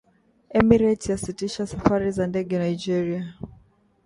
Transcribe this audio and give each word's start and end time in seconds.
Emirates 0.59 1.05
yasitisha 1.13 1.67
safari 1.71 2.07
za 2.17 2.25
ndege 2.27 2.55
Nigeria 2.59 3.23